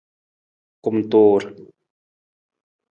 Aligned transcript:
Kumtuur. 0.87 1.43